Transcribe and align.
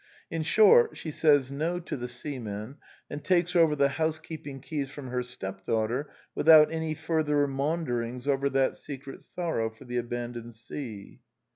In 0.31 0.41
short, 0.41 0.97
she 0.97 1.11
says 1.11 1.51
No 1.51 1.79
to 1.81 1.95
the 1.95 2.07
seaman, 2.07 2.77
and 3.07 3.23
takes 3.23 3.55
over 3.55 3.75
the 3.75 3.87
house 3.89 4.17
keeping 4.17 4.59
keys 4.59 4.89
from 4.89 5.09
her 5.09 5.21
stepdaughter 5.21 6.09
without 6.33 6.71
any 6.71 6.95
further 6.95 7.45
maunderings 7.47 8.27
over 8.27 8.49
that 8.49 8.77
secret 8.77 9.21
sorrow 9.21 9.69
for 9.69 9.85
the 9.85 9.97
abandoned 9.99 10.55
sea. 10.55 11.19